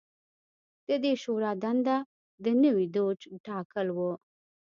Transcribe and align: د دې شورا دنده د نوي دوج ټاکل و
د 0.87 0.89
دې 1.03 1.13
شورا 1.23 1.51
دنده 1.63 1.97
د 2.43 2.45
نوي 2.63 2.85
دوج 2.95 3.19
ټاکل 3.45 3.87
و 3.97 3.99